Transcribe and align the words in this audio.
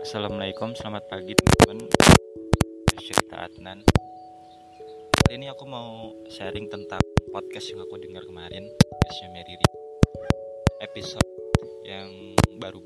Assalamualaikum, 0.00 0.72
selamat 0.72 1.12
pagi 1.12 1.36
teman-teman. 1.36 1.84
Cerita 3.04 3.44
Adnan. 3.44 3.84
Kali 5.12 5.36
ini 5.36 5.52
aku 5.52 5.68
mau 5.68 6.16
sharing 6.24 6.72
tentang 6.72 7.04
podcast 7.28 7.68
yang 7.68 7.84
aku 7.84 8.00
dengar 8.00 8.24
kemarin 8.24 8.64
Podcastnya 8.80 9.28
Mary 9.36 9.60
Ri 9.60 9.68
Episode 10.88 11.28
yang 11.84 12.32
baru. 12.56 12.80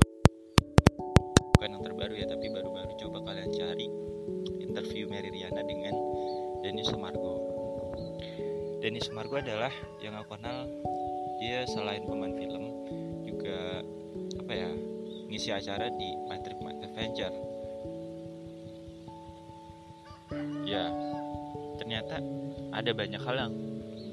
Bukan 1.55 1.79
yang 1.79 1.87
terbaru 1.87 2.19
ya, 2.19 2.27
tapi 2.27 2.51
baru-baru 2.51 2.99
Coba 2.99 3.23
kalian 3.31 3.51
cari. 3.55 3.87
Interview 4.67 5.07
Mary 5.07 5.31
Riana 5.31 5.63
dengan 5.63 5.95
Denny 6.67 6.83
Sumargo 6.83 7.39
Denny 8.83 8.99
Sumargo 8.99 9.39
adalah 9.39 9.71
yang 10.03 10.19
aku 10.19 10.35
kenal. 10.35 10.67
Dia 11.39 11.63
selain 11.71 12.03
pemain 12.11 12.35
film 12.35 12.65
Juga 13.23 13.87
apa 14.43 14.51
ya 14.51 14.94
ngisi 15.35 15.51
acara 15.51 15.91
di 15.91 16.15
Patrick 16.31 16.63
Adventure. 16.63 17.35
Ya, 20.63 20.95
ternyata 21.75 22.23
ada 22.71 22.95
banyak 22.95 23.19
hal 23.19 23.35
yang 23.43 23.53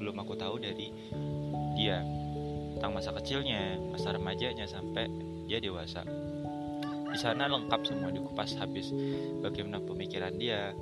belum 0.02 0.18
aku 0.18 0.34
tahu 0.34 0.58
dari 0.58 0.90
dia 1.78 2.02
tentang 2.74 2.98
masa 2.98 3.14
kecilnya, 3.14 3.78
masa 3.94 4.18
remajanya 4.18 4.66
sampai 4.66 5.06
dia 5.46 5.62
dewasa. 5.62 6.02
Di 6.82 7.18
sana 7.22 7.46
lengkap 7.46 7.86
semua 7.86 8.10
dikupas 8.10 8.58
habis 8.58 8.90
bagaimana 9.46 9.78
pemikiran 9.78 10.34
dia, 10.34 10.74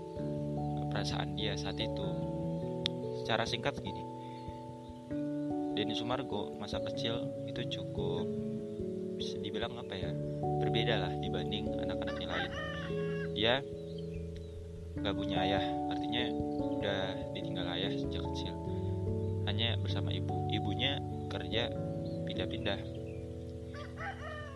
perasaan 0.89 1.37
dia 1.37 1.53
saat 1.61 1.77
itu. 1.77 2.09
Secara 3.21 3.45
singkat 3.45 3.77
gini, 3.85 4.01
Denny 5.77 5.93
Sumargo 5.93 6.57
masa 6.57 6.81
kecil 6.81 7.29
itu 7.45 7.61
cukup 7.77 8.25
bisa 9.21 9.37
dibilang 9.37 9.77
apa 9.77 9.93
ya 9.93 10.11
berbeda 10.65 10.97
lah 10.97 11.13
dibanding 11.21 11.69
anak-anak 11.77 12.17
yang 12.17 12.33
lain. 12.33 12.53
Dia 13.37 13.55
nggak 14.97 15.13
punya 15.13 15.37
ayah 15.45 15.65
artinya 15.93 16.25
udah 16.81 17.03
ditinggal 17.37 17.67
ayah 17.77 17.93
sejak 17.93 18.25
kecil. 18.33 18.57
Hanya 19.45 19.77
bersama 19.77 20.09
ibu. 20.09 20.49
Ibunya 20.49 20.97
kerja 21.29 21.69
pindah-pindah. 22.25 22.81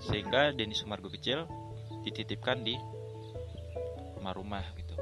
Sehingga 0.00 0.56
Denny 0.56 0.72
Sumargo 0.72 1.12
kecil 1.12 1.44
dititipkan 2.08 2.64
di 2.64 2.76
rumah-rumah 4.16 4.64
gitu. 4.80 4.96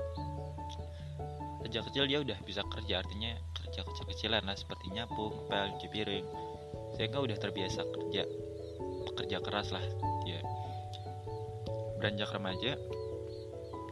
Sejak 1.63 1.87
kecil 1.87 2.11
dia 2.11 2.19
udah 2.19 2.39
bisa 2.43 2.67
kerja 2.67 2.99
artinya 2.99 3.39
kerja 3.55 3.87
kecil-kecilan 3.87 4.43
lah 4.43 4.59
seperti 4.59 4.91
nyapu 4.91 5.31
ngepel 5.31 5.79
cuci 5.79 5.89
piring. 5.95 6.27
Sehingga 6.99 7.23
udah 7.23 7.39
terbiasa 7.39 7.87
kerja 7.89 8.27
pekerja 9.33 9.49
keras 9.49 9.73
lah 9.73 9.87
dia 10.29 10.45
beranjak 11.97 12.37
remaja 12.37 12.77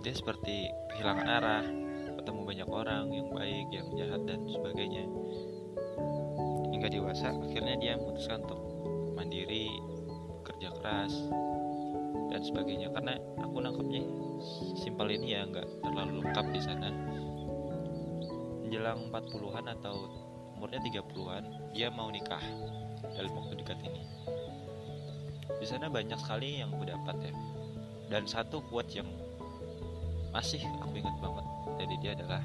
dia 0.05 0.13
seperti 0.13 0.69
kehilangan 0.93 1.29
arah 1.33 1.65
ketemu 2.21 2.41
banyak 2.45 2.69
orang 2.69 3.05
yang 3.09 3.33
baik 3.33 3.73
yang 3.73 3.89
jahat 3.97 4.21
dan 4.29 4.45
sebagainya. 4.45 5.09
Hingga 6.77 6.93
dewasa 6.93 7.33
akhirnya 7.33 7.81
dia 7.81 7.97
memutuskan 7.97 8.45
untuk 8.45 8.61
mandiri 9.17 9.73
kerja 10.45 10.69
keras 10.77 11.13
dan 12.29 12.45
sebagainya. 12.45 12.93
Karena 12.93 13.17
aku 13.41 13.65
nangkepnya 13.65 14.05
simpel 14.77 15.09
ini 15.09 15.41
ya 15.41 15.49
nggak 15.49 15.69
terlalu 15.81 16.21
lengkap 16.21 16.47
di 16.53 16.61
sana. 16.61 16.93
Menjelang 18.61 19.09
40-an 19.09 19.65
atau 19.81 19.97
umurnya 20.61 20.85
30-an 20.85 21.73
dia 21.73 21.89
mau 21.89 22.13
nikah 22.13 22.45
dalam 23.17 23.33
waktu 23.33 23.57
dekat 23.57 23.81
ini 23.89 24.05
di 25.59 25.67
sana 25.67 25.91
banyak 25.91 26.19
sekali 26.21 26.63
yang 26.63 26.71
aku 26.71 26.87
dapat 26.87 27.17
ya. 27.31 27.35
Dan 28.11 28.27
satu 28.27 28.63
quote 28.71 28.91
yang 28.95 29.09
masih 30.31 30.63
aku 30.79 30.95
ingat 30.95 31.17
banget 31.19 31.47
dari 31.79 31.95
dia 31.99 32.13
adalah 32.15 32.43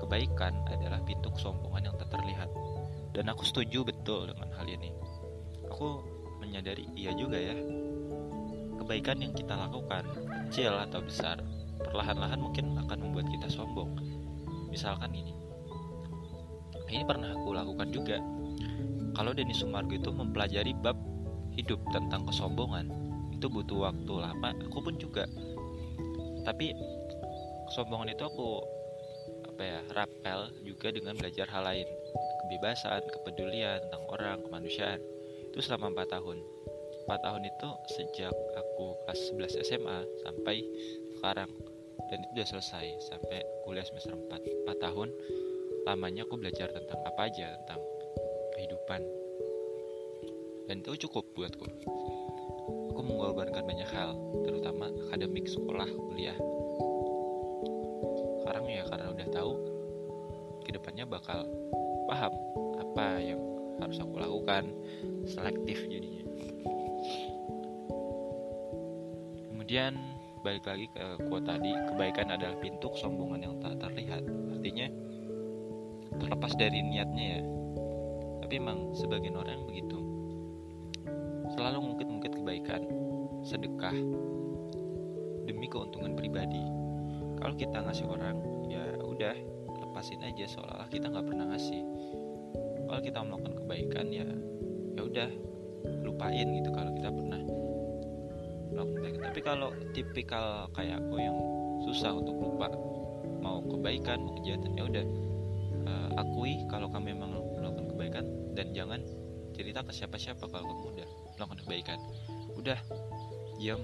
kebaikan 0.00 0.56
adalah 0.72 1.00
pintu 1.04 1.28
kesombongan 1.34 1.92
yang 1.92 1.96
tak 2.00 2.08
terlihat. 2.12 2.48
Dan 3.12 3.28
aku 3.32 3.44
setuju 3.44 3.84
betul 3.84 4.30
dengan 4.30 4.48
hal 4.56 4.68
ini. 4.68 4.92
Aku 5.68 6.00
menyadari 6.40 6.88
iya 6.94 7.12
juga 7.12 7.36
ya. 7.36 7.56
Kebaikan 8.78 9.20
yang 9.20 9.34
kita 9.34 9.58
lakukan 9.58 10.06
kecil 10.48 10.72
atau 10.72 11.02
besar 11.02 11.42
perlahan-lahan 11.82 12.40
mungkin 12.40 12.78
akan 12.86 12.98
membuat 13.04 13.26
kita 13.28 13.48
sombong. 13.50 13.92
Misalkan 14.70 15.12
ini. 15.12 15.34
Ini 16.88 17.04
pernah 17.04 17.36
aku 17.36 17.52
lakukan 17.52 17.88
juga. 17.92 18.16
Kalau 19.12 19.34
Denny 19.34 19.52
Sumargo 19.52 19.92
itu 19.92 20.08
mempelajari 20.08 20.72
bab 20.78 20.96
hidup 21.58 21.82
tentang 21.90 22.22
kesombongan 22.22 22.86
itu 23.34 23.50
butuh 23.50 23.90
waktu 23.90 24.14
lama 24.14 24.54
aku 24.54 24.78
pun 24.78 24.94
juga. 24.94 25.26
Tapi 26.46 26.70
kesombongan 27.66 28.14
itu 28.14 28.22
aku 28.22 28.62
apa 29.50 29.62
ya 29.66 29.80
rapel 29.90 30.54
juga 30.62 30.94
dengan 30.94 31.18
belajar 31.18 31.50
hal 31.50 31.66
lain. 31.66 31.88
Kebebasan 32.46 33.02
kepedulian 33.10 33.82
tentang 33.90 34.06
orang 34.06 34.38
kemanusiaan. 34.46 35.02
Itu 35.50 35.58
selama 35.58 36.06
4 36.06 36.14
tahun. 36.14 36.38
4 37.10 37.26
tahun 37.26 37.42
itu 37.42 37.68
sejak 37.98 38.34
aku 38.54 38.94
kelas 39.02 39.20
11 39.34 39.66
SMA 39.66 39.98
sampai 40.22 40.62
sekarang. 41.18 41.50
Dan 42.08 42.22
itu 42.22 42.40
udah 42.40 42.48
selesai 42.54 42.86
sampai 43.10 43.42
kuliah 43.66 43.82
semester 43.82 44.14
4 44.14 44.70
4 44.70 44.78
tahun 44.78 45.10
lamanya 45.84 46.28
aku 46.28 46.36
belajar 46.36 46.68
tentang 46.68 47.00
apa 47.04 47.32
aja 47.32 47.48
tentang 47.64 47.80
kehidupan 48.56 49.00
dan 50.68 50.84
itu 50.84 51.08
cukup 51.08 51.24
buatku. 51.32 51.64
Aku 52.92 53.00
mengorbankan 53.00 53.64
banyak 53.64 53.88
hal 53.88 54.12
terutama 54.44 54.92
akademik 55.08 55.48
sekolah 55.48 55.88
kuliah. 55.88 56.36
Sekarang 58.44 58.68
ya 58.68 58.84
karena 58.84 59.06
udah 59.16 59.28
tahu 59.32 59.52
ke 60.68 60.70
depannya 60.76 61.08
bakal 61.08 61.48
paham 62.04 62.32
apa 62.84 63.06
yang 63.16 63.40
harus 63.80 63.96
aku 63.96 64.20
lakukan 64.20 64.68
selektif 65.24 65.88
jadinya. 65.88 66.28
Kemudian 69.48 69.96
balik 70.44 70.68
lagi 70.68 70.86
ke 70.92 71.04
kuat 71.32 71.48
tadi 71.48 71.72
kebaikan 71.72 72.28
adalah 72.28 72.56
pintu 72.60 72.92
kesombongan 72.92 73.40
yang 73.40 73.54
tak 73.64 73.80
terlihat. 73.88 74.20
Artinya 74.52 74.86
terlepas 76.20 76.52
dari 76.60 76.84
niatnya 76.84 77.40
ya. 77.40 77.42
Tapi 78.44 78.52
emang 78.60 78.92
sebagian 78.96 79.36
orang 79.36 79.64
begitu 79.64 80.17
kebaikan, 82.48 82.80
sedekah, 83.44 83.92
demi 85.44 85.68
keuntungan 85.68 86.16
pribadi. 86.16 86.64
Kalau 87.36 87.52
kita 87.60 87.84
ngasih 87.84 88.08
orang, 88.08 88.40
ya 88.72 88.96
udah 89.04 89.36
lepasin 89.84 90.24
aja 90.24 90.48
seolah-olah 90.56 90.88
kita 90.88 91.12
nggak 91.12 91.28
pernah 91.28 91.44
ngasih. 91.52 91.84
Kalau 92.88 93.00
kita 93.04 93.20
melakukan 93.20 93.54
kebaikan, 93.60 94.06
ya 94.08 94.24
ya 94.96 95.02
udah 95.04 95.28
lupain 96.08 96.48
gitu 96.56 96.72
kalau 96.72 96.88
kita 96.96 97.12
pernah 97.12 97.40
melakukan 98.72 98.96
kebaikan. 98.96 99.20
Tapi 99.28 99.40
kalau 99.44 99.68
tipikal 99.92 100.72
kayak 100.72 101.04
aku 101.04 101.20
yang 101.20 101.36
susah 101.84 102.16
untuk 102.16 102.32
lupa 102.32 102.72
mau 103.44 103.60
kebaikan 103.60 104.24
mau 104.24 104.32
kejahatan 104.40 104.72
ya 104.72 104.88
udah 104.88 105.04
uh, 105.84 106.08
akui 106.16 106.64
kalau 106.72 106.88
kamu 106.88 107.12
memang 107.12 107.36
melakukan 107.60 107.92
kebaikan 107.92 108.24
dan 108.56 108.72
jangan 108.72 109.04
cerita 109.52 109.84
ke 109.84 109.92
siapa-siapa 109.92 110.48
kalau 110.48 110.64
kamu 110.64 110.96
udah 110.96 111.08
melakukan 111.38 111.60
kebaikan 111.68 111.98
udah 112.58 112.78
diam. 113.62 113.80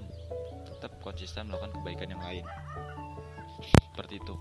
Tetap 0.67 0.99
konsisten 0.99 1.47
melakukan 1.47 1.71
kebaikan 1.79 2.11
yang 2.11 2.23
lain. 2.23 2.45
Seperti 3.95 4.19
itu. 4.19 4.35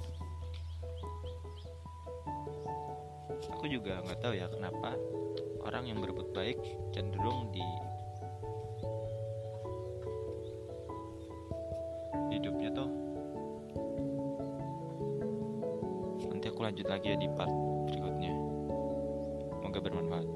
Aku 3.54 3.64
juga 3.70 4.02
nggak 4.02 4.20
tahu 4.20 4.34
ya 4.34 4.50
kenapa 4.50 4.98
orang 5.64 5.88
yang 5.88 5.98
berbuat 6.02 6.36
baik 6.36 6.58
cenderung 6.92 7.48
di 7.54 7.64
hidupnya 12.34 12.68
tuh 12.74 12.90
nanti 16.28 16.46
aku 16.50 16.60
lanjut 16.60 16.86
lagi 16.90 17.14
ya 17.14 17.16
di 17.16 17.28
part 17.32 17.52
berikutnya. 17.88 18.34
Semoga 19.62 19.78
bermanfaat 19.80 20.26